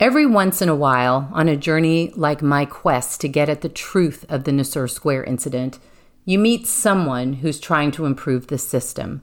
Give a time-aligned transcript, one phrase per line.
[0.00, 3.68] Every once in a while, on a journey like my quest to get at the
[3.68, 5.78] truth of the Nisour Square incident,
[6.24, 9.20] you meet someone who's trying to improve the system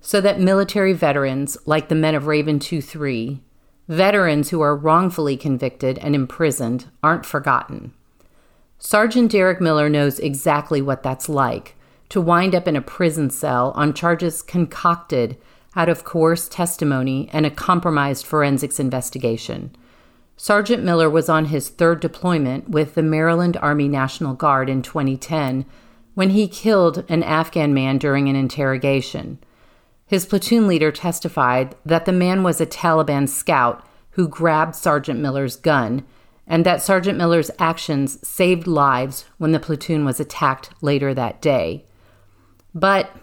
[0.00, 3.42] so that military veterans, like the men of Raven 2 3,
[3.86, 7.92] veterans who are wrongfully convicted and imprisoned, aren't forgotten.
[8.78, 11.74] Sergeant Derrick Miller knows exactly what that's like
[12.08, 15.36] to wind up in a prison cell on charges concocted
[15.76, 19.76] out of coerced testimony and a compromised forensics investigation.
[20.36, 25.64] Sergeant Miller was on his third deployment with the Maryland Army National Guard in 2010
[26.14, 29.38] when he killed an Afghan man during an interrogation.
[30.06, 35.56] His platoon leader testified that the man was a Taliban scout who grabbed Sergeant Miller's
[35.56, 36.04] gun
[36.46, 41.84] and that Sergeant Miller's actions saved lives when the platoon was attacked later that day.
[42.74, 43.16] But,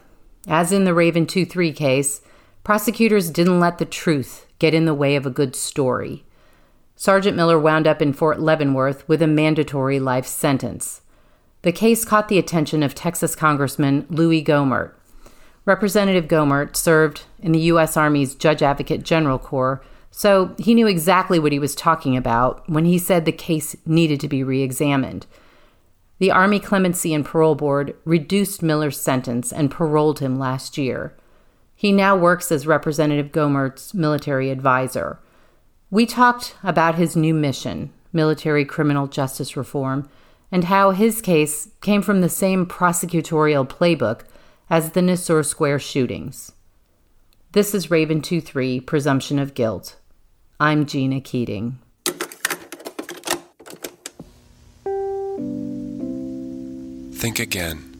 [0.47, 2.21] as in the Raven 2 3 case,
[2.63, 6.25] prosecutors didn't let the truth get in the way of a good story.
[7.01, 11.01] Sergeant Miller wound up in Fort Leavenworth with a mandatory life sentence.
[11.63, 14.93] The case caught the attention of Texas Congressman Louie Gohmert.
[15.65, 17.97] Representative Gohmert served in the U.S.
[17.97, 22.85] Army's Judge Advocate General Corps, so he knew exactly what he was talking about when
[22.85, 25.25] he said the case needed to be re examined.
[26.19, 31.17] The Army Clemency and Parole Board reduced Miller's sentence and paroled him last year.
[31.73, 35.17] He now works as Representative Gohmert's military advisor.
[35.93, 40.07] We talked about his new mission, military criminal justice reform,
[40.49, 44.21] and how his case came from the same prosecutorial playbook
[44.69, 46.53] as the Nisour Square shootings.
[47.51, 49.97] This is Raven 23 Presumption of Guilt.
[50.61, 51.77] I'm Gina Keating.
[57.15, 57.90] Think again.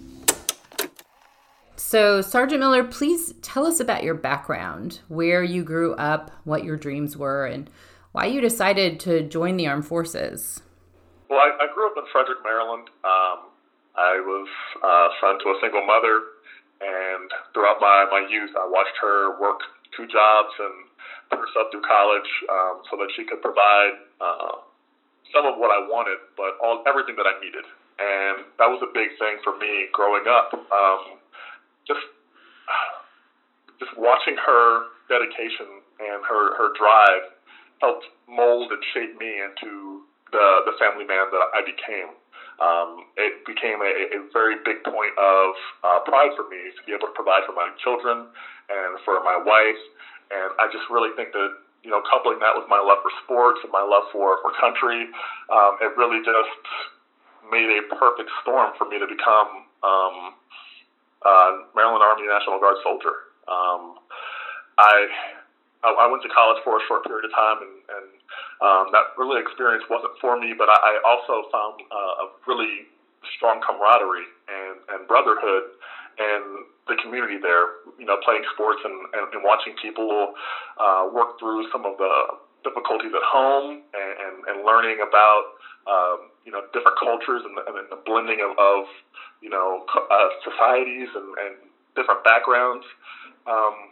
[1.91, 6.79] So, Sergeant Miller, please tell us about your background, where you grew up, what your
[6.79, 7.69] dreams were, and
[8.13, 10.63] why you decided to join the armed forces.
[11.27, 12.87] Well, I, I grew up in Frederick, Maryland.
[13.03, 13.51] Um,
[13.99, 14.47] I was
[14.79, 16.39] uh, son to a single mother,
[16.79, 19.59] and throughout my, my youth, I watched her work
[19.91, 20.87] two jobs and
[21.27, 24.63] put herself through college um, so that she could provide uh,
[25.35, 27.67] some of what I wanted, but all everything that I needed.
[27.99, 30.55] And that was a big thing for me growing up.
[30.55, 31.19] Um,
[31.91, 32.07] just
[33.79, 37.25] just watching her dedication and her her drive
[37.81, 39.99] helped mold and shape me into
[40.31, 42.15] the the family man that I became.
[42.61, 46.93] Um, it became a, a very big point of uh, pride for me to be
[46.93, 48.29] able to provide for my children
[48.69, 49.81] and for my wife.
[50.29, 51.49] And I just really think that
[51.83, 55.09] you know, coupling that with my love for sports and my love for for country,
[55.49, 56.61] um, it really just
[57.49, 60.37] made a perfect storm for me to become um,
[61.25, 63.31] uh, Maryland Army National Guard soldier.
[63.47, 63.99] Um,
[64.77, 65.09] I
[65.83, 68.07] I went to college for a short period of time, and, and
[68.61, 70.53] um, that really experience wasn't for me.
[70.53, 72.85] But I, I also found uh, a really
[73.33, 75.73] strong camaraderie and, and brotherhood
[76.21, 77.81] and the community there.
[77.97, 80.37] You know, playing sports and, and, and watching people
[80.77, 82.13] uh, work through some of the
[82.61, 85.57] difficulties at home, and, and, and learning about
[85.89, 88.85] um, you know different cultures and, and the blending of, of
[89.41, 91.53] you know, uh, societies and, and
[91.95, 92.85] different backgrounds.
[93.45, 93.91] Um,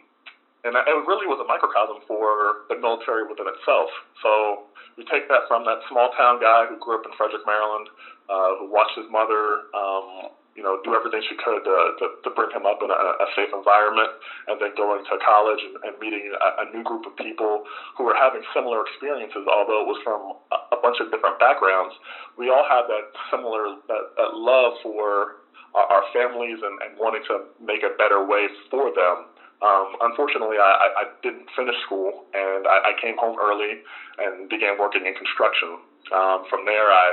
[0.62, 3.88] and it really was a microcosm for the military within itself.
[4.20, 4.68] So
[5.00, 7.88] we take that from that small town guy who grew up in Frederick, Maryland,
[8.28, 12.28] uh, who watched his mother, um, you know, do everything she could to, to, to
[12.36, 14.12] bring him up in a, a safe environment,
[14.52, 17.64] and then going to college and, and meeting a, a new group of people
[17.96, 21.96] who were having similar experiences, although it was from a, a bunch of different backgrounds.
[22.36, 25.39] We all had that similar that, that love for
[25.74, 29.30] our, families and, and wanting to make a better way for them.
[29.62, 33.84] Um, unfortunately, I, I didn't finish school, and I, I came home early
[34.18, 35.78] and began working in construction.
[36.10, 37.12] Um, from there, I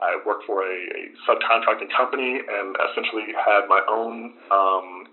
[0.00, 5.08] I worked for a, a subcontracting company and essentially had my own um,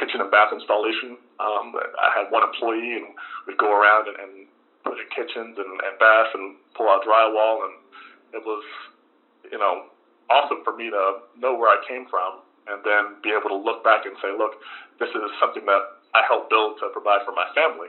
[0.00, 1.20] kitchen and bath installation.
[1.38, 3.12] Um, I had one employee, and
[3.46, 4.32] we'd go around and, and
[4.84, 7.74] put in kitchens and, and baths and pull out drywall, and
[8.32, 8.64] it was,
[9.52, 9.92] you know,
[10.30, 13.82] awesome for me to know where I came from and then be able to look
[13.82, 14.60] back and say, look,
[15.00, 15.82] this is something that
[16.12, 17.88] I helped build to provide for my family.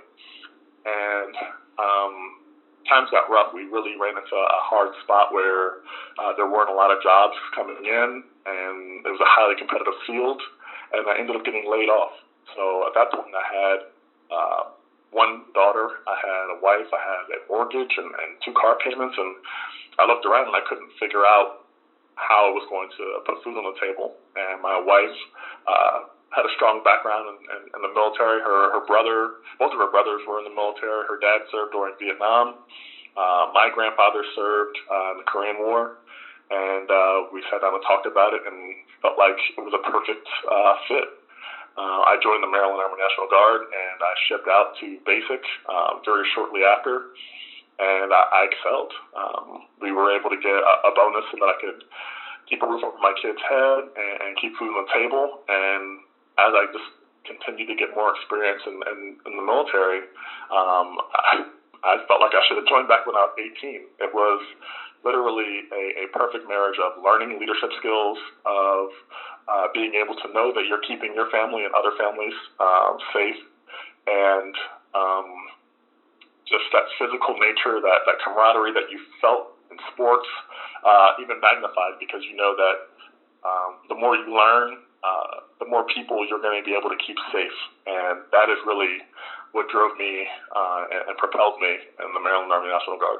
[0.88, 1.36] And
[1.76, 2.40] um,
[2.88, 3.52] times got rough.
[3.52, 5.84] We really ran into a hard spot where
[6.16, 8.10] uh, there weren't a lot of jobs coming in,
[8.48, 10.40] and it was a highly competitive field,
[10.96, 12.16] and I ended up getting laid off.
[12.56, 13.80] So at that point, I had
[14.32, 14.62] uh,
[15.12, 19.16] one daughter, I had a wife, I had a mortgage, and, and two car payments,
[19.18, 19.36] and
[20.00, 21.59] I looked around and I couldn't figure out
[22.20, 24.20] how I was going to put food on the table.
[24.36, 25.18] And my wife
[25.64, 28.44] uh, had a strong background in, in, in the military.
[28.44, 31.08] Her her brother, both of her brothers were in the military.
[31.08, 32.68] Her dad served during Vietnam.
[33.18, 35.98] Uh, my grandfather served uh, in the Korean War,
[36.54, 39.84] and uh, we sat down and talked about it and felt like it was a
[39.84, 41.10] perfect uh, fit.
[41.80, 46.04] Uh, I joined the Maryland Army National Guard, and I shipped out to basic uh,
[46.04, 47.16] very shortly after,
[47.80, 48.92] and I, I excelled.
[49.16, 49.48] Um,
[49.82, 51.80] we were able to get a, a bonus so that I could
[52.52, 55.40] keep a roof over my kid's head and, and keep food on the table.
[55.48, 56.04] And
[56.36, 56.90] as I just
[57.24, 60.04] continued to get more experience in, in, in the military,
[60.52, 61.46] um, I,
[61.84, 64.04] I felt like I should have joined back when I was 18.
[64.04, 64.44] It was
[65.06, 68.92] literally a, a perfect marriage of learning leadership skills, of
[69.48, 73.40] uh, being able to know that you're keeping your family and other families um, safe,
[74.08, 74.56] and
[74.92, 75.30] um,
[76.50, 80.28] just that physical nature, that, that camaraderie that you felt in sports,
[80.84, 82.78] uh, even magnified because you know that
[83.46, 87.00] um, the more you learn, uh, the more people you're going to be able to
[87.00, 87.58] keep safe.
[87.88, 89.00] And that is really
[89.54, 90.26] what drove me
[90.56, 93.20] uh, and, and propelled me in the Maryland Army National Guard.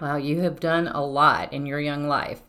[0.00, 2.42] Wow, you have done a lot in your young life.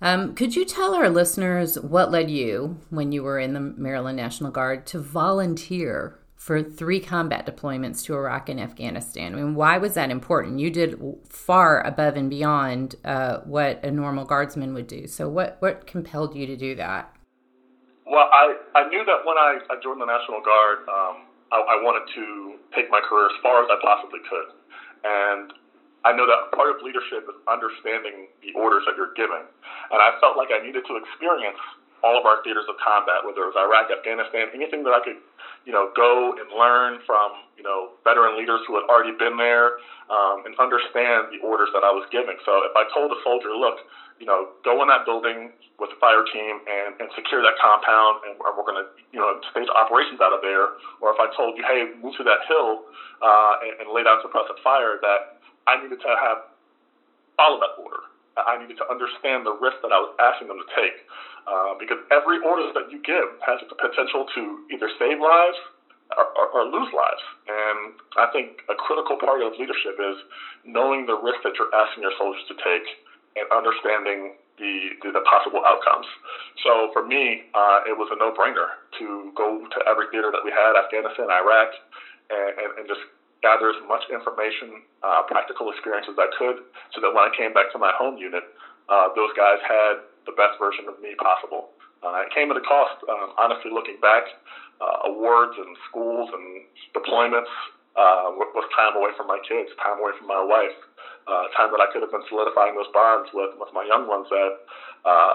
[0.00, 4.16] Um, could you tell our listeners what led you, when you were in the Maryland
[4.16, 9.32] National Guard, to volunteer for three combat deployments to Iraq and Afghanistan.
[9.32, 10.58] I mean, why was that important?
[10.58, 10.98] You did
[11.28, 15.06] far above and beyond uh, what a normal guardsman would do.
[15.06, 17.14] So, what, what compelled you to do that?
[18.10, 21.76] Well, I, I knew that when I, I joined the National Guard, um, I, I
[21.78, 24.50] wanted to take my career as far as I possibly could.
[25.06, 25.54] And
[26.02, 29.46] I know that part of leadership is understanding the orders that you're giving.
[29.94, 31.62] And I felt like I needed to experience
[32.02, 35.18] all of our theaters of combat, whether it was Iraq, Afghanistan, anything that I could,
[35.64, 39.78] you know, go and learn from, you know, veteran leaders who had already been there
[40.10, 42.34] um, and understand the orders that I was giving.
[42.42, 43.78] So if I told a soldier, look,
[44.18, 48.22] you know, go in that building with the fire team and, and secure that compound,
[48.26, 51.58] and we're going to, you know, stage operations out of there, or if I told
[51.58, 52.86] you, hey, move to that hill
[53.22, 56.50] uh, and, and lay down suppressive fire, that I needed to have
[57.38, 58.11] follow that order.
[58.36, 60.96] I needed to understand the risk that I was asking them to take.
[61.44, 65.58] Uh, because every order that you give has the potential to either save lives
[66.16, 67.24] or, or, or, lose lives.
[67.48, 70.14] And I think a critical part of leadership is
[70.62, 72.84] knowing the risk that you're asking your soldiers to take
[73.34, 76.06] and understanding the, the, the possible outcomes.
[76.62, 80.52] So for me, uh, it was a no-brainer to go to every theater that we
[80.52, 81.72] had, Afghanistan, Iraq,
[82.28, 83.02] and, and, and just
[83.42, 86.62] gather as much information, uh, practical experience as I could,
[86.94, 88.46] so that when I came back to my home unit,
[88.88, 91.74] uh, those guys had the best version of me possible.
[92.02, 94.26] Uh, it came at a cost, um, honestly, looking back.
[94.82, 97.50] Uh, awards and schools and deployments
[97.94, 100.74] uh, was time away from my kids, time away from my wife,
[101.30, 104.26] uh, time that I could have been solidifying those bonds with, with my young ones
[104.34, 104.52] that,
[105.06, 105.34] uh,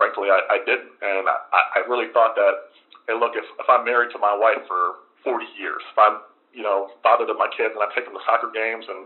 [0.00, 0.96] frankly, I, I didn't.
[1.04, 1.36] And I,
[1.76, 2.72] I really thought that,
[3.04, 6.24] hey, look, if, if I'm married to my wife for 40 years, if I'm
[6.56, 9.04] you know, father to my kids, and I take them to soccer games and,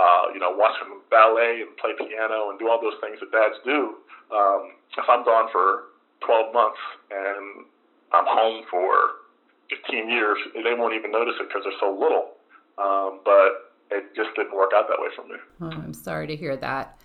[0.00, 3.28] uh, you know, watch them ballet and play piano and do all those things that
[3.28, 4.00] dads do.
[4.32, 5.92] Um, if I'm gone for
[6.24, 6.80] 12 months
[7.12, 7.68] and
[8.16, 9.28] I'm home for
[9.68, 12.40] 15 years, they won't even notice it because they're so little.
[12.80, 15.36] Um, but it just didn't work out that way for me.
[15.60, 16.98] Oh, I'm sorry to hear that.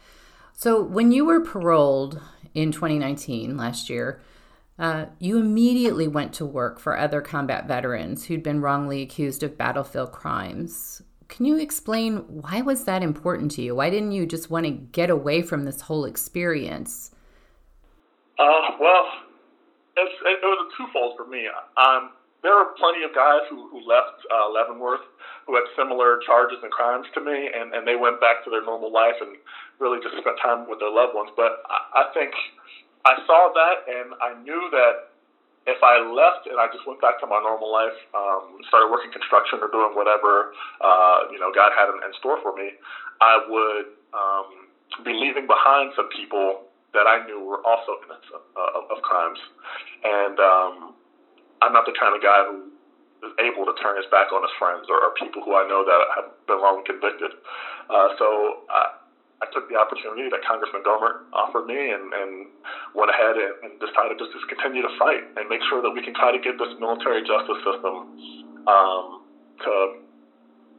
[0.54, 2.20] So, when you were paroled
[2.54, 4.22] in 2019 last year,
[4.80, 9.58] uh, you immediately went to work for other combat veterans who'd been wrongly accused of
[9.58, 11.02] battlefield crimes.
[11.28, 13.76] Can you explain why was that important to you?
[13.76, 17.12] Why didn't you just want to get away from this whole experience?
[18.40, 19.06] Uh, well,
[19.98, 21.48] it, was a twofold for me.
[21.78, 22.12] Um,
[22.44, 25.06] there are plenty of guys who, who left uh, Leavenworth
[25.46, 28.64] who had similar charges and crimes to me, and, and they went back to their
[28.64, 29.38] normal life and
[29.80, 31.30] really just spent time with their loved ones.
[31.36, 32.34] But I, I think
[33.06, 35.12] I saw that and I knew that
[35.68, 39.14] if I left and I just went back to my normal life, um, started working
[39.14, 42.74] construction or doing whatever, uh, you know, God had in, in store for me,
[43.22, 44.48] I would um,
[45.06, 49.40] be leaving behind some people that I knew were also innocent uh, of, of crimes.
[50.04, 50.74] And um,
[51.62, 52.74] I'm not the kind of guy who
[53.30, 55.86] is able to turn his back on his friends or, or people who I know
[55.86, 57.38] that have been wrongly convicted.
[57.86, 58.98] Uh, so I,
[59.42, 62.32] I took the opportunity that Congressman Gohmert offered me and, and
[62.94, 66.06] went ahead and, and decided to just continue to fight and make sure that we
[66.06, 67.96] can try to get this military justice system
[68.70, 69.26] um,
[69.66, 69.74] to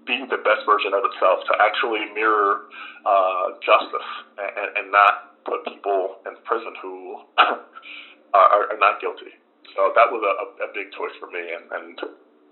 [0.07, 2.71] be the best version of itself, to actually mirror
[3.03, 7.19] uh, justice and, and not put people in prison who
[8.35, 9.35] are, are not guilty.
[9.75, 11.99] So that was a, a big choice for me, and, and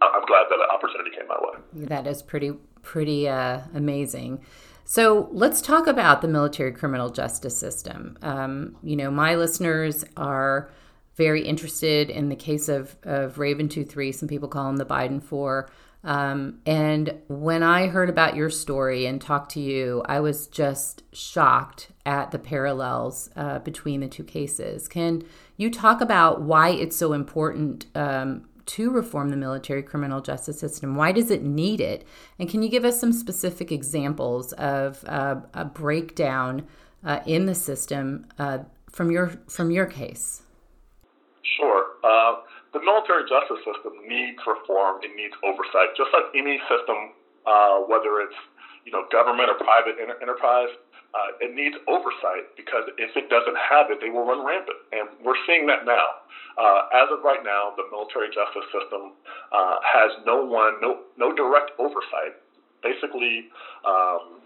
[0.02, 1.86] I'm glad that an opportunity came my way.
[1.86, 2.52] That is pretty
[2.82, 4.40] pretty uh, amazing.
[4.90, 8.18] So let's talk about the military criminal justice system.
[8.22, 10.68] Um, you know, my listeners are
[11.14, 14.10] very interested in the case of, of Raven 2 3.
[14.10, 15.70] Some people call him the Biden 4.
[16.02, 21.04] Um, and when I heard about your story and talked to you, I was just
[21.12, 24.88] shocked at the parallels uh, between the two cases.
[24.88, 25.22] Can
[25.56, 30.96] you talk about why it's so important um, to reform the military criminal justice system?
[30.96, 32.06] Why does it need it?
[32.38, 36.66] And can you give us some specific examples of uh, a breakdown
[37.04, 38.58] uh, in the system uh,
[38.90, 40.42] from your from your case?
[41.56, 41.86] Sure.
[42.04, 42.40] Uh,
[42.72, 45.00] the military justice system needs reform.
[45.02, 48.36] It needs oversight, just like any system, uh, whether it's
[48.84, 50.70] you know government or private enterprise.
[51.10, 55.10] Uh, it needs oversight because if it doesn't have it, they will run rampant, and
[55.26, 56.22] we're seeing that now.
[56.54, 59.18] Uh, as of right now, the military justice system
[59.50, 62.38] uh, has no one, no no direct oversight.
[62.82, 63.50] Basically,
[63.82, 64.38] um,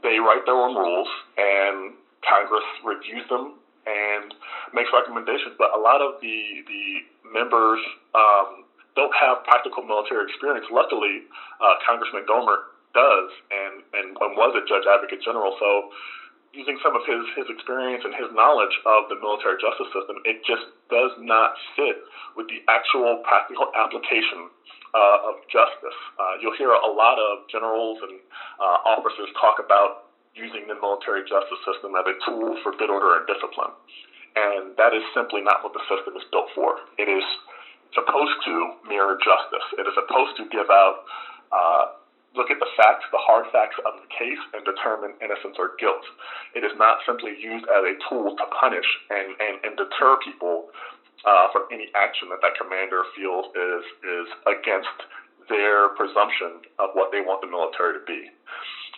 [0.00, 1.92] they write their own rules, and
[2.24, 4.32] Congress reviews them and
[4.72, 5.60] makes recommendations.
[5.60, 7.04] But a lot of the the
[7.36, 7.80] members
[8.16, 8.64] um,
[8.96, 10.66] don't have practical military experience.
[10.72, 11.28] Luckily,
[11.60, 15.56] uh, Congressman Gohmert does, and, and and was a judge advocate general.
[15.58, 15.92] So,
[16.52, 20.44] using some of his his experience and his knowledge of the military justice system, it
[20.44, 22.00] just does not fit
[22.36, 24.52] with the actual practical application
[24.92, 25.98] uh, of justice.
[26.20, 28.20] Uh, you'll hear a lot of generals and
[28.60, 33.20] uh, officers talk about using the military justice system as a tool for good order
[33.20, 33.72] and discipline.
[34.32, 36.80] And that is simply not what the system is built for.
[36.96, 37.24] It is
[37.92, 38.52] supposed to
[38.88, 39.66] mirror justice.
[39.76, 41.04] It is supposed to give out,
[41.52, 41.84] uh,
[42.34, 46.02] look at the facts, the hard facts of the case, and determine innocence or guilt.
[46.56, 50.72] It is not simply used as a tool to punish and, and, and deter people
[51.28, 54.96] uh, from any action that that commander feels is, is against
[55.48, 58.30] their presumption of what they want the military to be.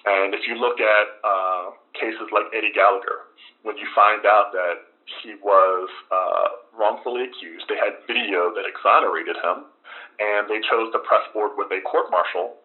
[0.04, 3.32] And if you look at uh, cases like Eddie Gallagher,
[3.64, 4.92] when you find out that
[5.24, 9.68] he was uh, wrongfully accused, they had video that exonerated him,
[10.20, 12.60] and they chose to press forward with a court martial.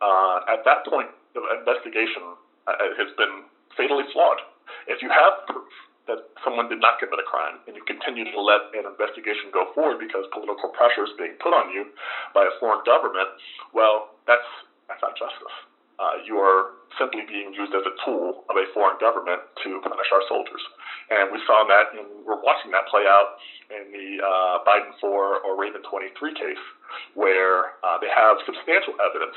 [0.00, 3.44] Uh, at that point, the investigation uh, has been
[3.76, 4.40] fatally flawed.
[4.88, 5.68] If you have proof
[6.08, 9.70] that someone did not commit a crime and you continue to let an investigation go
[9.76, 11.86] forward because political pressure is being put on you
[12.34, 13.28] by a foreign government,
[13.76, 14.46] well, that's
[14.88, 15.54] that's not justice
[16.00, 20.08] uh, you are simply being used as a tool of a foreign government to punish
[20.08, 20.64] our soldiers.
[21.12, 23.36] And we saw that, and we're watching that play out
[23.68, 26.64] in the uh, Biden 4 or Raven 23 case,
[27.12, 29.36] where uh, they have substantial evidence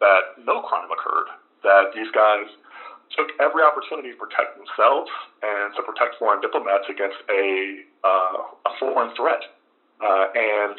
[0.00, 1.28] that no crime occurred,
[1.62, 2.48] that these guys
[3.16, 5.10] took every opportunity to protect themselves
[5.42, 9.42] and to protect foreign diplomats against a, uh, a foreign threat.
[10.00, 10.76] Uh, and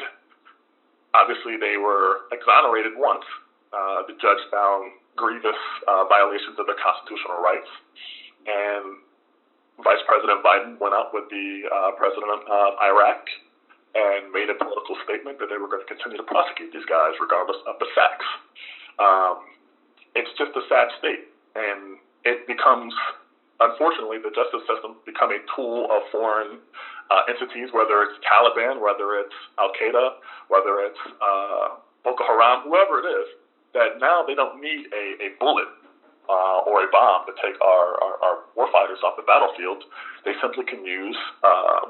[1.14, 3.24] obviously, they were exonerated once.
[3.72, 7.68] Uh, the judge found grievous uh, violations of their constitutional rights.
[8.48, 8.98] And
[9.80, 13.24] Vice President Biden went out with the uh, president of Iraq
[13.92, 17.12] and made a political statement that they were going to continue to prosecute these guys
[17.20, 18.24] regardless of the facts.
[18.98, 19.48] Um,
[20.14, 22.92] it's just a sad state, and it becomes,
[23.60, 26.60] unfortunately, the justice system become a tool of foreign
[27.10, 33.00] uh, entities, whether it's Taliban, whether it's Al Qaeda, whether it's uh, Boko Haram, whoever
[33.00, 33.28] it is
[33.72, 35.68] that now they don't need a, a bullet
[36.28, 39.84] uh, or a bomb to take our, our, our warfighters off the battlefield.
[40.24, 41.88] They simply can use uh,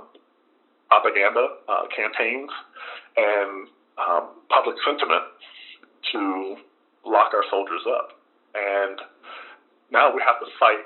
[0.89, 2.51] propaganda uh, campaigns
[3.17, 3.69] and
[3.99, 5.25] um, public sentiment
[6.13, 6.57] to
[7.05, 8.19] lock our soldiers up.
[8.55, 9.01] And
[9.91, 10.85] now we have to fight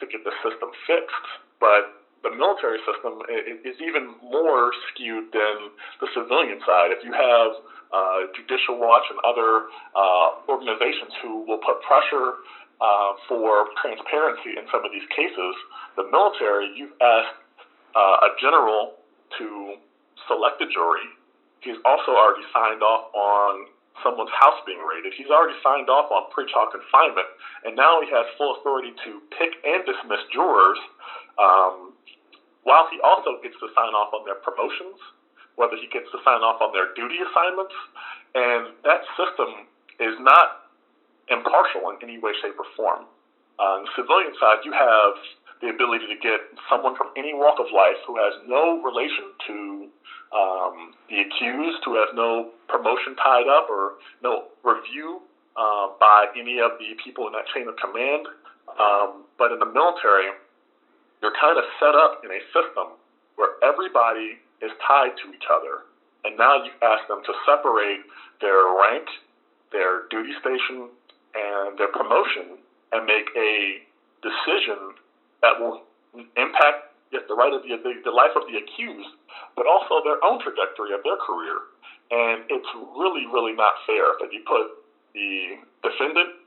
[0.00, 1.26] to get the system fixed.
[1.60, 3.22] But the military system
[3.66, 6.94] is even more skewed than the civilian side.
[6.94, 7.50] If you have
[7.90, 12.38] uh, Judicial Watch and other uh, organizations who will put pressure
[12.78, 15.54] uh, for transparency in some of these cases,
[15.98, 17.42] the military, you've asked
[17.94, 18.98] uh, a general
[19.38, 19.76] to
[20.26, 21.06] select a jury.
[21.60, 23.66] He's also already signed off on
[24.02, 25.14] someone's house being raided.
[25.14, 27.26] He's already signed off on pretrial confinement,
[27.64, 30.78] and now he has full authority to pick and dismiss jurors.
[31.38, 31.94] Um,
[32.62, 34.98] while he also gets to sign off on their promotions,
[35.56, 37.74] whether he gets to sign off on their duty assignments,
[38.34, 39.66] and that system
[39.98, 40.70] is not
[41.28, 43.04] impartial in any way, shape, or form.
[43.58, 45.14] On the civilian side, you have
[45.62, 49.56] the ability to get someone from any walk of life who has no relation to
[50.34, 50.74] um,
[51.06, 55.22] the accused, who has no promotion tied up or no review
[55.54, 58.26] uh, by any of the people in that chain of command.
[58.74, 60.34] Um, but in the military,
[61.22, 62.98] you're kind of set up in a system
[63.38, 65.86] where everybody is tied to each other.
[66.26, 68.02] And now you ask them to separate
[68.42, 69.06] their rank,
[69.70, 70.90] their duty station,
[71.34, 72.58] and their promotion
[72.92, 73.82] and make a
[74.22, 74.98] decision
[75.42, 75.82] that will
[76.38, 79.12] impact yes, the right of the, the, the life of the accused,
[79.54, 81.68] but also their own trajectory of their career.
[82.10, 84.82] And it's really, really not fair that you put
[85.12, 86.40] the defendant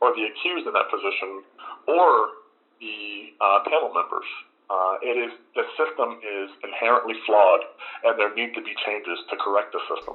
[0.00, 1.44] or the accused in that position
[1.88, 2.40] or
[2.80, 4.28] the uh, panel members.
[4.70, 7.60] Uh, it is the system is inherently flawed,
[8.04, 10.14] and there need to be changes to correct the system.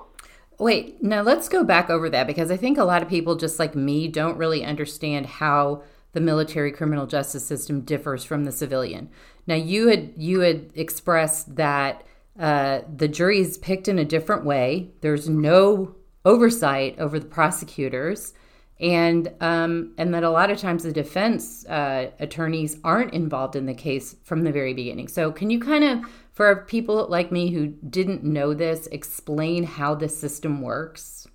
[0.58, 3.60] Wait, now let's go back over that because I think a lot of people, just
[3.60, 5.84] like me, don't really understand how
[6.16, 9.10] the military criminal justice system differs from the civilian.
[9.46, 12.04] Now, you had you had expressed that
[12.40, 14.92] uh, the jury is picked in a different way.
[15.02, 15.94] There's no
[16.24, 18.34] oversight over the prosecutors,
[18.80, 23.66] and um, and that a lot of times the defense uh, attorneys aren't involved in
[23.66, 25.10] the case from the very beginning.
[25.10, 29.96] So, can you kind of, for people like me who didn't know this, explain how
[29.96, 31.28] this system works?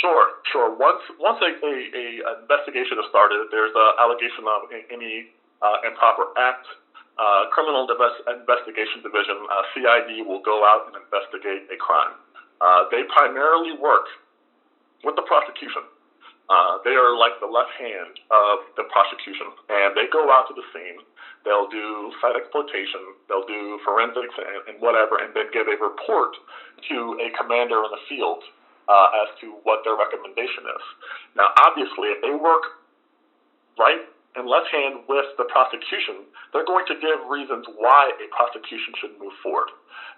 [0.00, 0.76] Sure, sure.
[0.78, 5.32] Once once a, a, a investigation is started, there's an allegation of any
[5.64, 6.68] uh, improper act.
[7.18, 12.14] Uh, Criminal Investigation Division uh, (CID) will go out and investigate a crime.
[12.60, 14.06] Uh, they primarily work
[15.02, 15.82] with the prosecution.
[16.48, 20.54] Uh, they are like the left hand of the prosecution, and they go out to
[20.56, 21.02] the scene.
[21.44, 26.34] They'll do site exploitation, they'll do forensics and, and whatever, and then give a report
[26.88, 28.42] to a commander in the field
[28.88, 30.84] uh, as to what their recommendation is.
[31.36, 32.80] Now, obviously, if they work
[33.76, 38.96] right and left hand with the prosecution, they're going to give reasons why a prosecution
[38.96, 39.68] should move forward.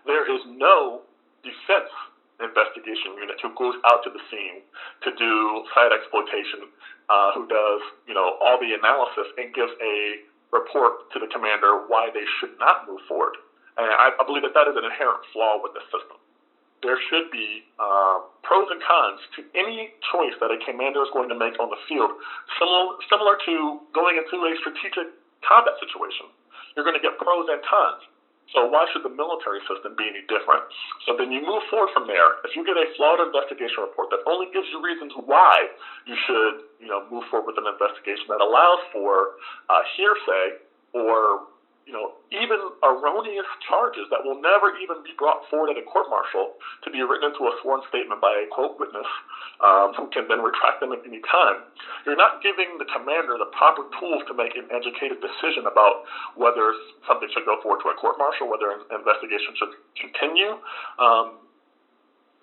[0.07, 1.03] There is no
[1.43, 1.91] defense
[2.39, 4.65] investigation unit who goes out to the scene
[5.05, 6.73] to do site exploitation,
[7.11, 10.25] uh, who does you know all the analysis and gives a
[10.55, 13.37] report to the commander why they should not move forward.
[13.77, 16.20] And I, I believe that that is an inherent flaw with the system
[16.83, 21.29] there should be uh, pros and cons to any choice that a commander is going
[21.29, 22.11] to make on the field,
[22.57, 25.13] similar, similar to going into a strategic
[25.45, 26.29] combat situation.
[26.77, 28.01] You're going to get pros and cons.
[28.51, 30.67] So why should the military system be any different?
[31.07, 32.43] So then you move forward from there.
[32.43, 35.71] If you get a flawed investigation report that only gives you reasons why
[36.03, 39.39] you should, you know, move forward with an investigation that allows for
[39.71, 40.59] uh, hearsay
[40.91, 41.47] or
[41.91, 46.07] you know, even erroneous charges that will never even be brought forward at a court
[46.07, 46.55] martial
[46.87, 49.11] to be written into a sworn statement by a quote witness
[49.59, 51.67] um, who can then retract them at any time.
[52.07, 56.07] You're not giving the commander the proper tools to make an educated decision about
[56.39, 56.79] whether
[57.11, 60.63] something should go forward to a court martial, whether an investigation should continue.
[61.03, 61.43] Um,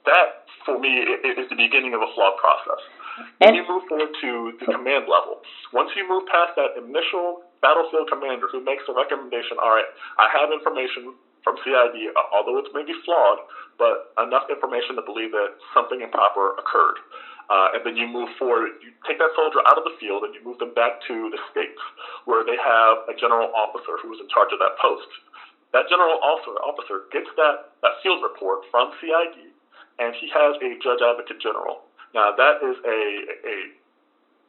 [0.04, 2.84] that, for me, is the beginning of a flawed process.
[3.39, 5.39] And you move forward to the command level.
[5.71, 10.30] Once you move past that initial battlefield commander who makes the recommendation, all right, I
[10.34, 13.39] have information from CID, although it's maybe flawed,
[13.80, 17.00] but enough information to believe that something improper occurred.
[17.48, 20.36] Uh, and then you move forward, you take that soldier out of the field and
[20.36, 21.80] you move them back to the states
[22.28, 25.08] where they have a general officer who is in charge of that post.
[25.72, 29.56] That general officer, officer gets that, that field report from CID
[30.04, 31.88] and he has a judge advocate general.
[32.12, 33.00] Now, that is a,
[33.48, 33.56] a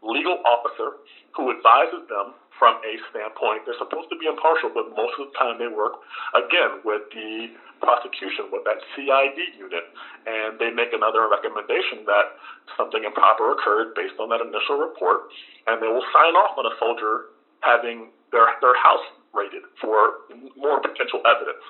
[0.03, 0.99] legal officer
[1.38, 3.64] who advises them from a standpoint.
[3.64, 6.03] They're supposed to be impartial, but most of the time they work,
[6.35, 9.87] again, with the prosecution, with that CID unit,
[10.27, 12.35] and they make another recommendation that
[12.75, 15.31] something improper occurred based on that initial report,
[15.71, 17.31] and they will sign off on a soldier
[17.62, 20.27] having their, their house raided for
[20.59, 21.62] more potential evidence.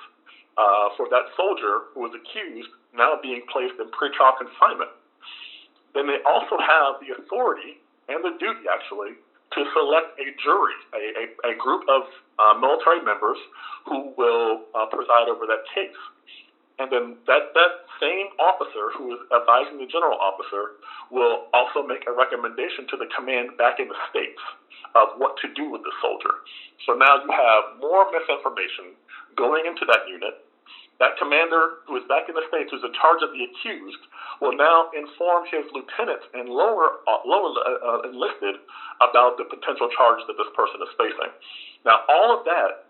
[0.59, 4.91] Uh, for that soldier who was accused now being placed in pretrial confinement.
[5.95, 7.79] Then they also have the authority
[8.11, 9.15] and the duty, actually,
[9.53, 12.05] to select a jury, a, a, a group of
[12.37, 13.37] uh, military members
[13.85, 15.97] who will uh, preside over that case.
[16.79, 20.79] And then that, that same officer who is advising the general officer
[21.11, 24.39] will also make a recommendation to the command back in the States
[24.95, 26.39] of what to do with the soldier.
[26.87, 28.95] So now you have more misinformation
[29.35, 30.39] going into that unit
[30.99, 34.03] that commander who is back in the States, who's in charge of the accused,
[34.41, 38.55] will now inform his lieutenants and lower, uh, lower uh, enlisted
[39.03, 41.31] about the potential charge that this person is facing.
[41.83, 42.87] Now, all of that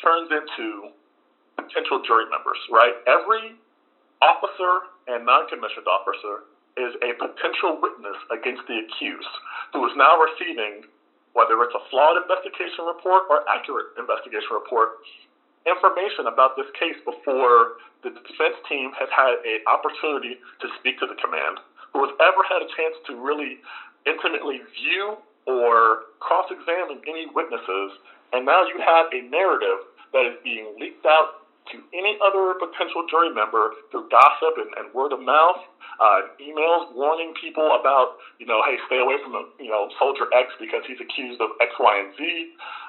[0.00, 0.92] turns into
[1.56, 2.92] potential jury members, right?
[3.08, 3.56] Every
[4.20, 9.34] officer and non commissioned officer is a potential witness against the accused
[9.72, 10.84] who is now receiving,
[11.32, 14.98] whether it's a flawed investigation report or accurate investigation report,
[15.64, 21.06] information about this case before the defense team has had an opportunity to speak to
[21.08, 21.60] the command,
[21.92, 23.60] who has ever had a chance to really
[24.04, 25.16] intimately view
[25.48, 27.96] or cross examine any witnesses.
[28.32, 33.08] And now you have a narrative that is being leaked out to any other potential
[33.08, 35.64] jury member through gossip and, and word of mouth,
[35.96, 40.52] uh, emails warning people about, you know, hey, stay away from, you know, soldier X
[40.60, 42.20] because he's accused of X, Y, and Z.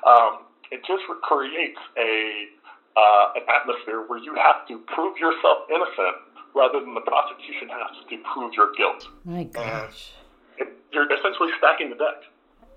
[0.03, 0.31] Um,
[0.75, 2.51] it just creates a
[2.95, 6.15] uh, an atmosphere where you have to prove yourself innocent
[6.55, 9.07] rather than the prosecution has to prove your guilt.
[9.25, 10.11] My gosh.
[10.57, 12.23] It, you're essentially stacking the deck.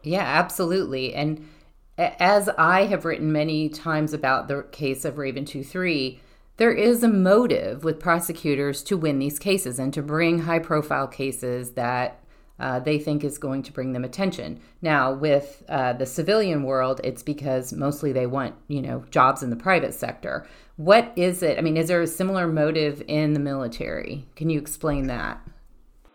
[0.03, 1.15] Yeah, absolutely.
[1.15, 1.49] And
[1.97, 6.21] as I have written many times about the case of Raven 2 3,
[6.57, 11.07] there is a motive with prosecutors to win these cases and to bring high profile
[11.07, 12.21] cases that
[12.61, 14.61] uh, they think is going to bring them attention.
[14.83, 19.51] Now, with uh, the civilian world, it's because mostly they want, you know, jobs in
[19.51, 20.47] the private sector.
[20.77, 21.59] What is it?
[21.59, 24.27] I mean, is there a similar motive in the military?
[24.37, 25.41] Can you explain that?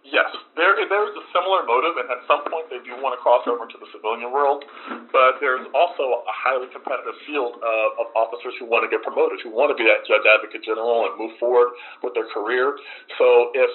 [0.03, 3.21] Yes, there, there is a similar motive, and at some point they do want to
[3.23, 4.63] cross over to the civilian world.
[5.11, 9.41] But there's also a highly competitive field of, of officers who want to get promoted,
[9.41, 11.73] who want to be that judge advocate general and move forward
[12.05, 12.77] with their career.
[13.17, 13.71] So if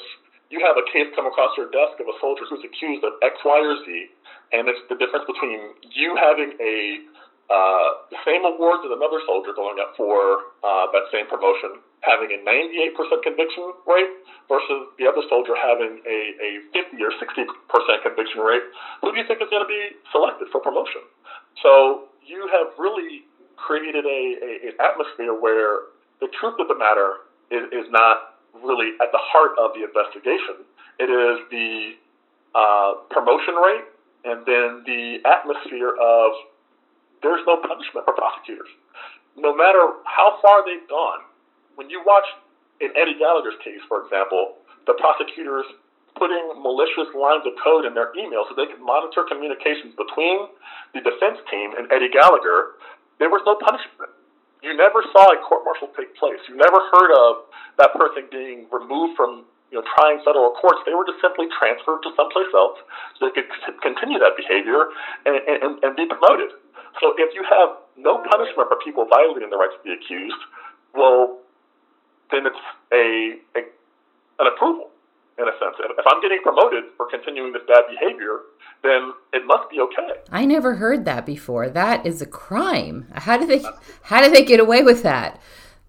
[0.49, 3.37] you have a case come across your desk of a soldier who's accused of X,
[3.45, 3.89] Y, or Z,
[4.53, 7.05] and it's the difference between you having a
[7.49, 12.29] uh, the same awards as another soldier going up for uh, that same promotion, having
[12.29, 12.93] a 98%
[13.25, 14.13] conviction rate
[14.53, 18.61] versus the other soldier having a, a 50 or 60% conviction rate,
[19.01, 21.01] who do you think is going to be selected for promotion?
[21.65, 23.25] So you have really
[23.57, 25.89] created a, a an atmosphere where
[26.21, 30.65] the truth of the matter is, is not really at the heart of the investigation.
[30.99, 31.95] It is the
[32.55, 33.87] uh, promotion rate
[34.25, 36.33] and then the atmosphere of
[37.23, 38.71] there's no punishment for prosecutors.
[39.37, 41.23] No matter how far they've gone,
[41.77, 42.27] when you watch
[42.81, 45.67] in Eddie Gallagher's case, for example, the prosecutors
[46.19, 50.51] putting malicious lines of code in their emails so they could monitor communications between
[50.95, 52.75] the defense team and Eddie Gallagher,
[53.23, 54.11] there was no punishment.
[54.62, 56.42] You never saw a court martial take place.
[56.49, 57.47] You never heard of
[57.79, 60.81] that person being removed from you know, trying federal courts.
[60.87, 62.81] They were just simply transferred to someplace else
[63.18, 63.49] so they could
[63.85, 64.88] continue that behavior
[65.29, 66.57] and, and, and be promoted.
[67.01, 70.40] So if you have no punishment for people violating the rights to be accused,
[70.97, 71.38] well,
[72.33, 73.62] then it's a, a
[74.40, 74.90] an approval
[75.38, 75.77] in a sense.
[75.79, 78.40] If I'm getting promoted for continuing this bad behavior,
[78.83, 80.20] then it must be okay.
[80.31, 81.68] I never heard that before.
[81.68, 83.07] That is a crime.
[83.14, 83.64] How do they
[84.03, 85.40] how do they get away with that?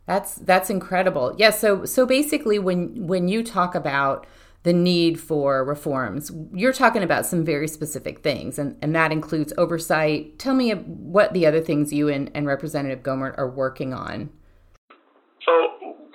[0.06, 1.36] That's that's incredible.
[1.38, 4.26] Yeah, so so basically when when you talk about
[4.64, 6.32] the need for reforms.
[6.54, 10.38] You're talking about some very specific things, and, and that includes oversight.
[10.38, 14.30] Tell me what the other things you and, and Representative Gohmert are working on.
[15.46, 15.52] So,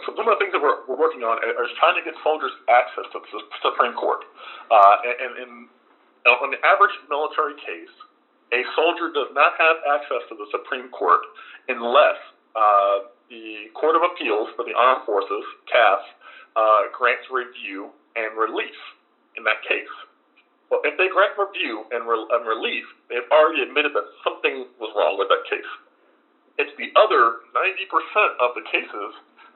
[0.05, 3.11] some of the things that we're, we're working on is trying to get soldiers access
[3.11, 4.23] to the Supreme Court.
[4.71, 5.53] Uh, and, and,
[6.25, 7.91] on the average military case,
[8.55, 11.21] a soldier does not have access to the Supreme Court
[11.69, 12.17] unless
[12.55, 16.01] uh, the Court of Appeals for the Armed Forces, CAAF,
[16.55, 18.79] uh, grants review and relief
[19.35, 19.91] in that case.
[20.71, 24.95] Well, if they grant review and, re- and relief, they've already admitted that something was
[24.97, 25.69] wrong with that case.
[26.57, 29.11] It's the other 90% of the cases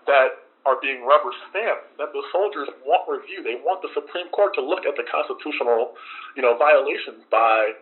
[0.04, 3.40] that are being rubber stamped that the soldiers want review.
[3.40, 5.96] They want the Supreme Court to look at the constitutional,
[6.36, 7.72] you know, violations by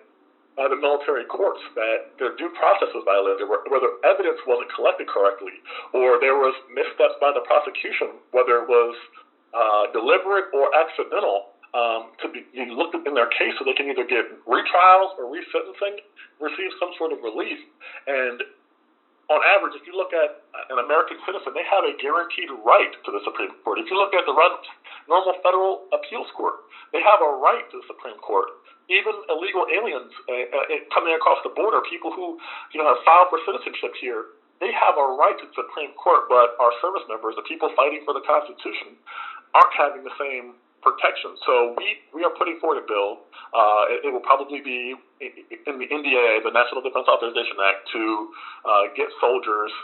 [0.57, 5.53] by the military courts that their due process was violated, whether evidence wasn't collected correctly,
[5.93, 8.97] or there was missteps by the prosecution, whether it was
[9.53, 12.41] uh, deliberate or accidental um, to be
[12.73, 16.01] looked in their case so they can either get retrials or resentencing,
[16.41, 17.61] receive some sort of relief.
[18.09, 18.41] And
[19.27, 23.11] on average, if you look at an American citizen, they have a guaranteed right to
[23.11, 23.83] the Supreme Court.
[23.83, 24.35] If you look at the
[25.11, 26.63] normal federal appeals court,
[26.95, 28.47] they have a right to the Supreme Court.
[28.87, 32.39] Even illegal aliens uh, uh, coming across the border, people who
[32.71, 36.31] you know have filed for citizenship here, they have a right to the Supreme Court.
[36.31, 38.95] But our service members, the people fighting for the Constitution,
[39.59, 40.55] aren't having the same
[40.87, 41.35] protection.
[41.43, 43.27] So we, we are putting forward a bill.
[43.51, 48.03] Uh, it, it, will probably be in the NDA, the National Defense Authorization Act, to
[48.63, 49.75] uh, get soldiers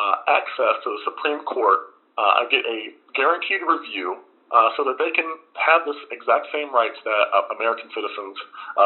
[0.00, 4.24] uh, access to the Supreme Court, uh, get a guaranteed review.
[4.46, 5.26] Uh, so that they can
[5.58, 8.38] have this exact same rights that uh, American citizens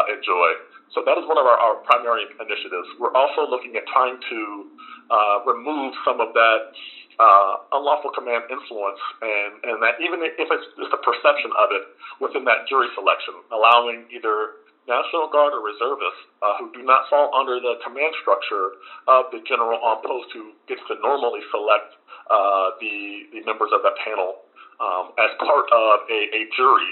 [0.09, 0.49] enjoy.
[0.97, 2.89] So that is one of our, our, primary initiatives.
[2.97, 4.41] We're also looking at trying to
[5.45, 6.73] remove some of that
[7.21, 11.85] uh, unlawful command influence, and, and that even if it's just a perception of it
[12.17, 14.57] within that jury selection, allowing either
[14.89, 19.45] National Guard or reservists uh, who do not fall under the command structure of the
[19.45, 21.93] general on post who gets to normally select
[22.33, 24.41] uh, the, the members of that panel
[24.81, 26.91] um, as part of a, a jury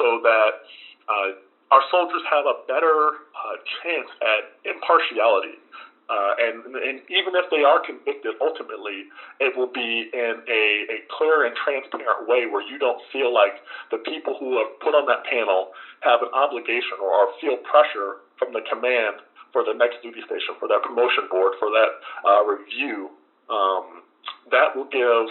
[0.00, 0.64] so that
[1.06, 1.36] uh,
[1.70, 5.60] our soldiers have a better uh, chance at impartiality
[6.06, 9.10] uh, and, and even if they are convicted, ultimately,
[9.42, 13.58] it will be in a, a clear and transparent way where you don't feel like
[13.90, 15.74] the people who are put on that panel
[16.06, 19.18] have an obligation or, or feel pressure from the command
[19.50, 21.90] for the next duty station, for that promotion board, for that
[22.22, 23.10] uh, review.
[23.50, 24.06] Um,
[24.54, 25.26] that will give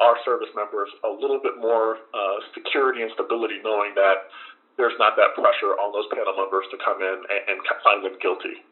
[0.00, 4.30] our service members a little bit more uh, security and stability, knowing that
[4.78, 8.14] there's not that pressure on those panel members to come in and, and find them
[8.22, 8.62] guilty.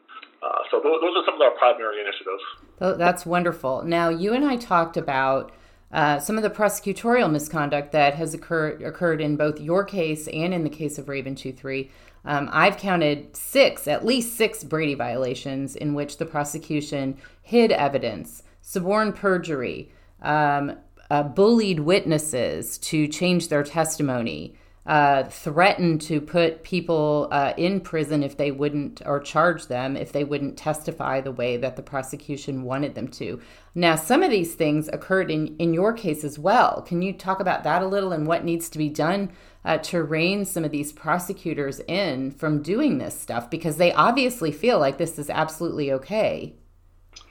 [0.41, 2.99] Uh, so those, those, are some of our primary initiatives.
[2.99, 3.83] That's wonderful.
[3.83, 5.51] Now, you and I talked about
[5.91, 10.53] uh, some of the prosecutorial misconduct that has occurred occurred in both your case and
[10.53, 11.91] in the case of Raven Two Three.
[12.25, 18.43] Um, I've counted six, at least six Brady violations in which the prosecution hid evidence,
[18.61, 19.89] suborned perjury,
[20.21, 20.77] um,
[21.09, 24.55] uh, bullied witnesses to change their testimony,
[24.87, 30.13] uh, threatened to put people uh, in prison if they wouldn't, or charge them if
[30.13, 33.39] they wouldn't testify the way that the prosecution wanted them to.
[33.75, 36.81] Now, some of these things occurred in, in your case as well.
[36.83, 39.29] Can you talk about that a little and what needs to be done
[39.65, 43.49] uh, to rein some of these prosecutors in from doing this stuff?
[43.49, 46.55] Because they obviously feel like this is absolutely okay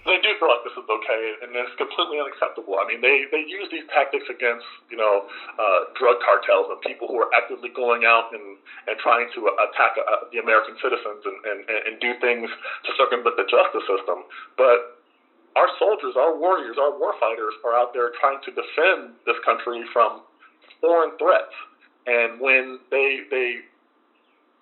[0.07, 2.79] they do feel like this is okay, and it's completely unacceptable.
[2.79, 5.27] I mean, they, they use these tactics against, you know,
[5.59, 8.55] uh, drug cartels and people who are actively going out and,
[8.87, 12.47] and trying to attack uh, the American citizens and, and, and do things
[12.87, 14.23] to circumvent the justice system.
[14.55, 15.03] But
[15.59, 20.23] our soldiers, our warriors, our warfighters are out there trying to defend this country from
[20.79, 21.55] foreign threats.
[22.07, 23.67] And when they, they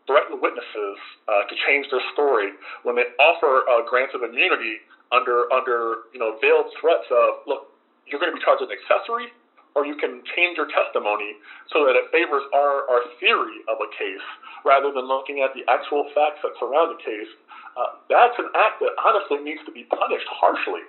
[0.09, 0.97] threaten witnesses
[1.29, 4.81] uh, to change their story, when they offer uh, grants of immunity
[5.15, 7.71] under under you know veiled threats of look,
[8.11, 9.31] you're going to be charged an accessory,
[9.79, 11.39] or you can change your testimony
[11.71, 14.27] so that it favors our our theory of a case
[14.67, 17.31] rather than looking at the actual facts that surround the case.
[17.75, 20.83] Uh, that's an act that honestly needs to be punished harshly.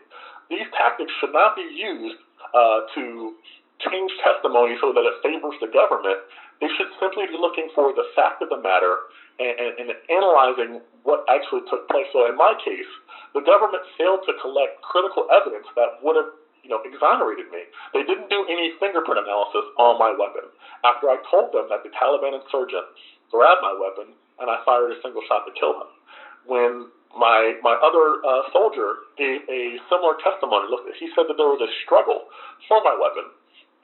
[0.50, 2.22] These tactics should not be used
[2.54, 3.34] uh, to
[3.82, 6.22] change testimony so that it favors the government.
[6.62, 9.12] They should simply be looking for the fact of the matter
[9.42, 12.08] and, and, and analyzing what actually took place.
[12.16, 12.88] So in my case,
[13.36, 16.32] the government failed to collect critical evidence that would have
[16.66, 17.62] you know, exonerated me.
[17.94, 20.50] They didn't do any fingerprint analysis on my weapon.
[20.82, 22.90] After I told them that the Taliban insurgent
[23.30, 25.92] grabbed my weapon and I fired a single shot to kill him.
[26.50, 26.74] When
[27.14, 30.68] my my other uh, soldier gave a similar testimony,
[31.00, 32.28] he said that there was a struggle
[32.68, 33.32] for my weapon,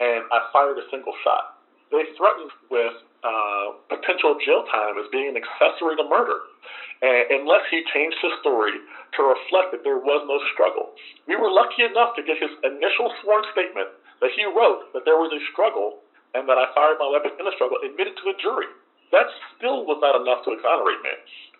[0.01, 1.60] and I fired a single shot.
[1.91, 6.39] They threatened with uh, potential jail time as being an accessory to murder
[7.01, 8.77] and unless he changed his story
[9.17, 10.93] to reflect that there was no struggle.
[11.25, 13.89] We were lucky enough to get his initial sworn statement
[14.21, 15.97] that he wrote that there was a struggle
[16.37, 18.69] and that I fired my weapon in the struggle admitted to the jury.
[19.11, 19.27] That
[19.57, 21.11] still was not enough to exonerate me.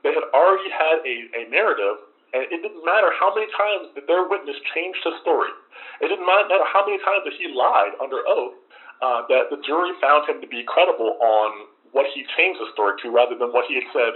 [0.06, 2.00] They had already had a, a narrative,
[2.32, 5.52] and it didn't matter how many times that their witness changed his story.
[6.00, 8.56] It didn't matter how many times that he lied under oath,
[9.02, 12.96] uh, that the jury found him to be credible on what he changed the story
[13.04, 14.14] to rather than what he had said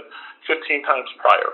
[0.48, 1.50] 15 times prior.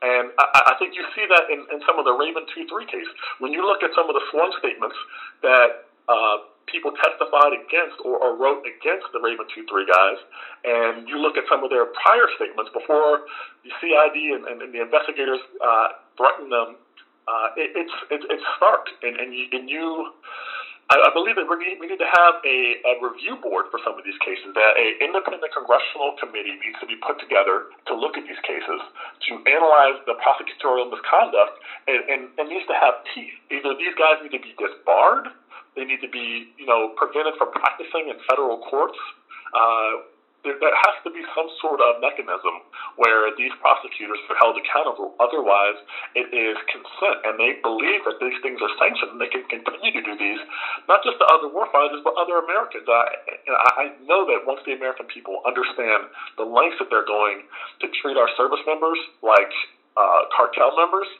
[0.00, 2.86] And I, I think you see that in, in some of the Raven 2 3
[2.88, 3.10] case.
[3.40, 4.96] When you look at some of the sworn statements
[5.44, 10.18] that uh, people testified against or, or wrote against the Raven 2 3 guys,
[10.64, 13.28] and you look at some of their prior statements before
[13.64, 16.80] the CID and, and, and the investigators uh, threatened them,
[17.28, 18.88] uh, it, it's, it's, it's stark.
[19.02, 20.14] And, and you, and you
[20.86, 23.82] I, I believe that we need, we need to have a, a review board for
[23.82, 24.54] some of these cases.
[24.54, 28.78] That an independent congressional committee needs to be put together to look at these cases,
[29.26, 31.58] to analyze the prosecutorial misconduct,
[31.90, 33.34] and, and, and needs to have teeth.
[33.50, 35.34] Either these guys need to be disbarred,
[35.74, 38.98] they need to be, you know, prevented from practicing in federal courts.
[39.50, 40.06] Uh,
[40.46, 42.62] there, there has to be some sort of mechanism
[42.94, 45.18] where these prosecutors are held accountable.
[45.18, 45.82] Otherwise,
[46.14, 49.90] it is consent, and they believe that these things are sanctioned, and they can continue
[49.98, 50.38] to do these,
[50.86, 52.86] not just to other warfighters, but other Americans.
[52.86, 53.10] I,
[53.82, 56.06] I know that once the American people understand
[56.38, 57.42] the lengths that they're going
[57.82, 59.50] to treat our service members like
[59.98, 61.10] uh, cartel members,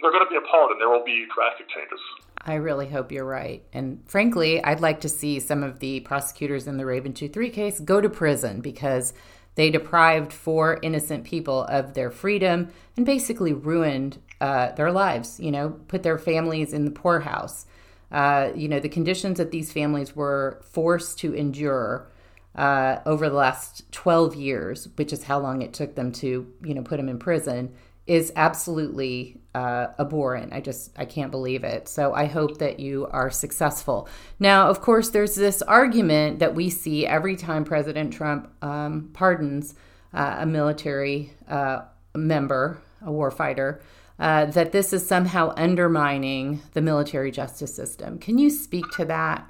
[0.00, 2.00] they're going to be appalled, and there will be drastic changes.
[2.44, 3.64] I really hope you're right.
[3.72, 7.50] And frankly, I'd like to see some of the prosecutors in the Raven 2 3
[7.50, 9.14] case go to prison because
[9.54, 15.50] they deprived four innocent people of their freedom and basically ruined uh, their lives, you
[15.50, 17.64] know, put their families in the poorhouse.
[18.10, 22.10] Uh, you know, the conditions that these families were forced to endure
[22.54, 26.74] uh, over the last 12 years, which is how long it took them to, you
[26.74, 27.74] know, put them in prison,
[28.06, 30.52] is absolutely uh, abhorrent.
[30.52, 31.88] I just I can't believe it.
[31.88, 34.08] So I hope that you are successful.
[34.38, 39.74] Now, of course, there's this argument that we see every time President Trump um, pardons
[40.12, 41.82] uh, a military uh,
[42.14, 43.80] member, a warfighter.
[44.16, 48.16] Uh, that this is somehow undermining the military justice system.
[48.16, 49.44] Can you speak to that?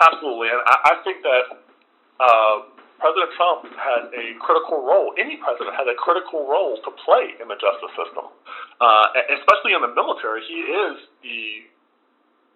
[0.00, 1.42] Absolutely, and I, I think that
[2.18, 2.71] uh,
[3.02, 5.10] President Trump has a critical role.
[5.18, 8.30] Any president has a critical role to play in the justice system,
[8.78, 9.06] uh,
[9.42, 10.46] especially in the military.
[10.46, 10.94] He is
[11.26, 11.42] the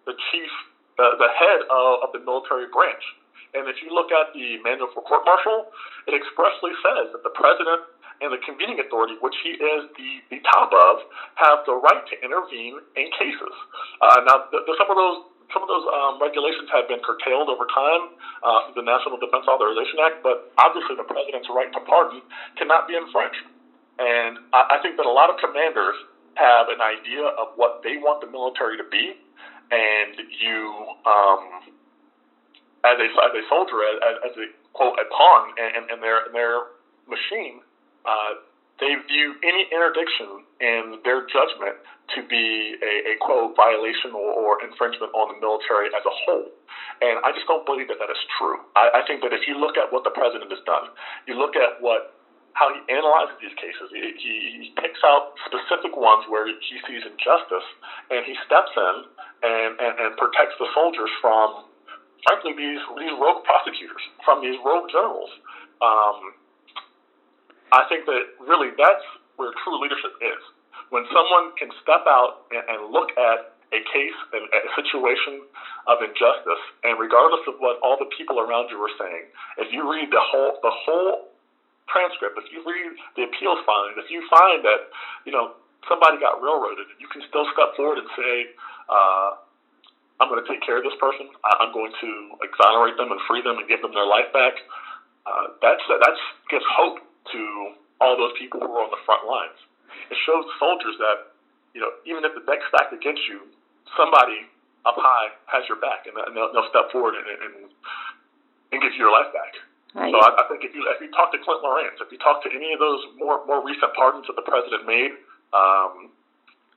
[0.07, 0.47] the chief
[0.95, 3.03] the, the head of, of the military branch.
[3.53, 5.67] And if you look at the manual for court martial,
[6.07, 10.39] it expressly says that the president and the convening authority, which he is the, the
[10.47, 11.05] top of,
[11.37, 13.55] have the right to intervene in cases.
[14.01, 15.19] Uh, now, the, some of those
[15.53, 18.11] some of those um, regulations have been curtailed over time
[18.43, 22.19] uh, through the National Defense Authorization Act, but obviously the president's right to pardon
[22.59, 23.47] cannot be infringed.
[23.97, 25.95] And I, I think that a lot of commanders
[26.35, 29.17] have an idea of what they want the military to be,
[29.71, 30.61] and you,
[31.07, 31.43] um,
[32.85, 36.31] as a as a soldier, as, as a quote a pawn in, in their in
[36.31, 36.77] their
[37.09, 37.65] machine,
[38.05, 38.37] uh,
[38.79, 41.81] they view any interdiction in their judgment
[42.15, 46.47] to be a, a quote violation or, or, infringement on the military as a whole.
[47.03, 48.63] And I just don't believe that that is true.
[48.79, 50.93] I, I think that if you look at what the president has done,
[51.27, 52.15] you look at what
[52.57, 53.85] how he analyzes these cases.
[53.93, 57.67] He, he, picks out specific ones where he sees injustice,
[58.09, 58.95] and he steps in
[59.45, 61.69] and, and, and protects the soldiers from,
[62.25, 65.29] frankly, these these rogue prosecutors, from these rogue generals.
[65.85, 66.33] Um,
[67.71, 69.03] I think that really that's
[69.35, 70.41] where true leadership is.
[70.89, 75.43] When someone can step out and, and look at a case and a situation
[75.91, 79.27] of injustice, and regardless of what all the people around you are saying,
[79.59, 81.27] if you read the whole the whole
[81.91, 84.87] transcript, if you read the appeals filings, if you find that
[85.27, 85.59] you know
[85.91, 88.55] somebody got railroaded, you can still step forward and say,
[88.87, 89.35] uh,
[90.23, 91.27] "I'm going to take care of this person.
[91.43, 94.55] I'm going to exonerate them and free them and give them their life back."
[95.27, 96.15] Uh, that's that
[96.47, 97.41] gives hope to
[97.99, 99.57] all those people who are on the front lines.
[100.11, 101.33] It shows soldiers that,
[101.73, 103.43] you know, even if the deck's stacked against you,
[103.95, 104.45] somebody
[104.85, 107.71] up high has your back, and they'll, they'll step forward and, and
[108.71, 109.53] and give you your life back.
[109.95, 110.11] Right.
[110.11, 112.43] So I, I think if you if you talk to Clint Lorance, if you talk
[112.43, 115.15] to any of those more more recent pardons that the president made,
[115.55, 116.11] um,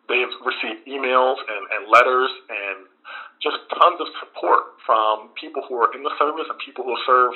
[0.06, 2.86] they have received emails and, and letters and
[3.42, 7.34] just tons of support from people who are in the service and people who serve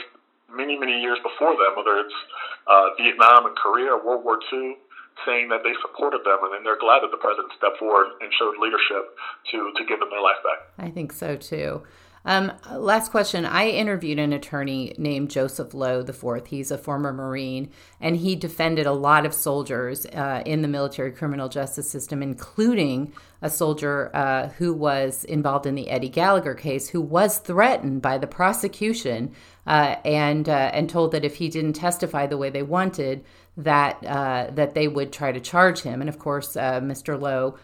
[0.56, 2.18] many, many years before them, whether it's
[2.66, 4.78] uh, Vietnam and Korea or World War II,
[5.26, 8.30] saying that they supported them and then they're glad that the president stepped forward and
[8.34, 9.14] showed leadership
[9.50, 10.60] to, to give them their life back.
[10.78, 11.82] I think so too.
[12.26, 13.44] Um, last question.
[13.44, 16.46] I interviewed an attorney named Joseph Lowe IV.
[16.46, 21.12] He's a former Marine, and he defended a lot of soldiers uh, in the military
[21.12, 23.12] criminal justice system, including
[23.44, 28.16] a soldier uh, who was involved in the Eddie Gallagher case, who was threatened by
[28.16, 29.32] the prosecution
[29.66, 33.22] uh, and uh, and told that if he didn't testify the way they wanted,
[33.58, 36.00] that uh, that they would try to charge him.
[36.00, 37.20] And of course, uh, Mr.
[37.20, 37.56] Lowe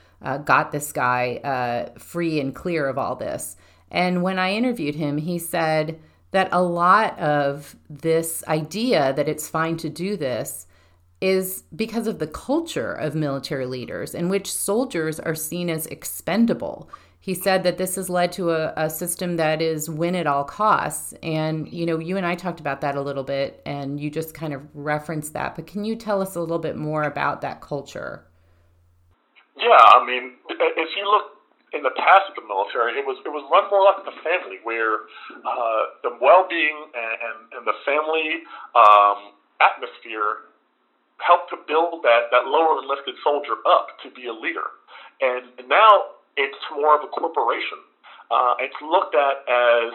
[0.44, 3.56] got this guy free and clear of all this.
[3.90, 5.98] And when I interviewed him, he said
[6.32, 10.66] that a lot of this idea that it's fine to do this
[11.20, 16.88] is because of the culture of military leaders in which soldiers are seen as expendable.
[17.22, 20.44] He said that this has led to a, a, system that is win at all
[20.44, 21.12] costs.
[21.22, 24.32] And, you know, you and I talked about that a little bit, and you just
[24.32, 25.54] kind of referenced that.
[25.54, 28.24] But can you tell us a little bit more about that culture?
[29.58, 31.36] Yeah, I mean, if you look
[31.74, 34.56] in the past of the military, it was it was run more like a family,
[34.64, 35.04] where
[35.44, 38.42] uh, the well-being and, and, and the family
[38.74, 40.49] um, atmosphere
[41.20, 44.74] helped to build that that lower enlisted soldier up to be a leader.
[45.20, 47.80] And now it's more of a corporation.
[48.30, 49.92] Uh, it's looked at as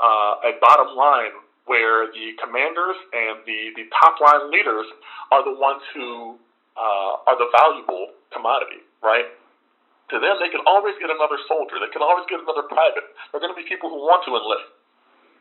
[0.00, 4.84] uh, a bottom line where the commanders and the, the top line leaders
[5.32, 6.36] are the ones who
[6.76, 9.30] uh, are the valuable commodity, right?
[10.12, 11.80] To them, they can always get another soldier.
[11.80, 13.08] They can always get another private.
[13.32, 14.68] There are going to be people who want to enlist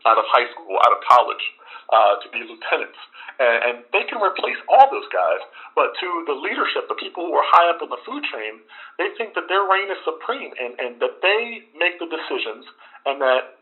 [0.05, 1.43] out of high school, out of college,
[1.91, 2.99] uh, to be lieutenants.
[3.39, 5.41] And, and they can replace all those guys.
[5.75, 8.61] But to the leadership, the people who are high up on the food chain,
[8.97, 12.67] they think that their reign is supreme and, and that they make the decisions
[13.05, 13.59] and that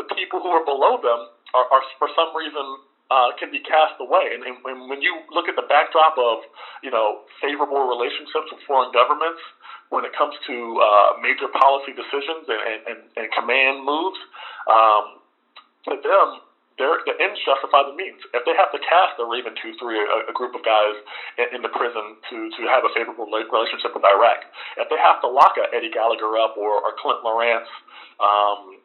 [0.00, 2.80] the people who are below them are, are for some reason
[3.12, 4.32] uh, can be cast away.
[4.32, 6.48] And, and, and when you look at the backdrop of,
[6.80, 9.42] you know, favorable relationships with foreign governments,
[9.92, 14.16] when it comes to uh, major policy decisions and, and, and command moves,
[14.64, 15.20] um,
[15.86, 16.28] to them,
[16.78, 18.18] the ends justify the means.
[18.32, 20.96] If they have to cast a Raven 2 3, a, a group of guys
[21.38, 24.46] in, in the prison to, to have a favorable relationship with Iraq,
[24.80, 27.68] if they have to lock a Eddie Gallagher up or, or Clint Lorance
[28.18, 28.80] um,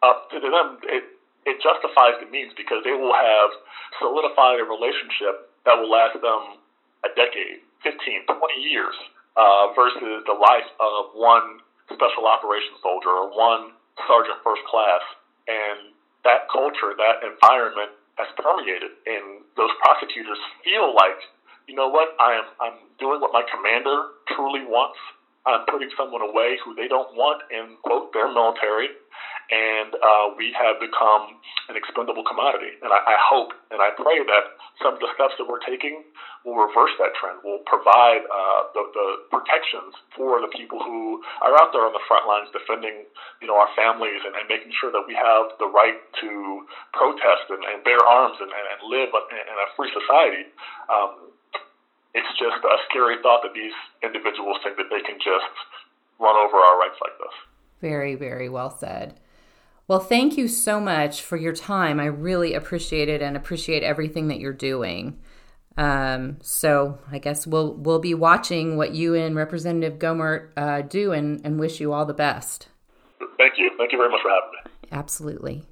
[0.00, 1.04] up, to them, it,
[1.44, 3.50] it justifies the means because they will have
[3.98, 6.62] solidified a relationship that will last them
[7.04, 8.94] a decade, 15, 20 years,
[9.36, 11.60] uh, versus the life of one
[11.90, 13.76] special operations soldier or one
[14.08, 15.02] sergeant first class.
[15.46, 15.95] And
[16.26, 21.16] that culture, that environment has permeated, and those prosecutors feel like,
[21.70, 24.98] you know what, I am I'm doing what my commander truly wants.
[25.46, 28.90] I'm putting someone away who they don't want in quote their military,
[29.50, 31.38] and uh, we have become
[31.70, 32.74] an expendable commodity.
[32.82, 34.44] And I, I hope and I pray that
[34.82, 36.02] some of the steps that we're taking
[36.42, 37.42] will reverse that trend.
[37.46, 42.02] Will provide uh, the, the protections for the people who are out there on the
[42.10, 43.06] front lines defending,
[43.42, 46.30] you know, our families and, and making sure that we have the right to
[46.94, 50.46] protest and, and bear arms and, and live in a free society.
[50.90, 51.34] Um,
[52.14, 55.54] it's just a scary thought that these individuals think that they can just
[56.18, 57.34] run over our rights like this.
[57.80, 59.20] Very, very well said.
[59.88, 62.00] Well, thank you so much for your time.
[62.00, 65.20] I really appreciate it and appreciate everything that you're doing.
[65.76, 71.12] Um, so I guess we'll we'll be watching what you and Representative Gohmert uh, do
[71.12, 72.68] and, and wish you all the best.
[73.36, 73.70] Thank you.
[73.76, 74.88] Thank you very much for having me.
[74.90, 75.66] Absolutely.